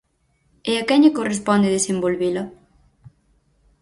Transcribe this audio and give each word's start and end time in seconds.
¿E 0.71 0.73
a 0.81 0.83
quen 0.87 1.01
lle 1.03 1.17
corresponde 1.19 1.73
desenvolvela? 1.77 2.43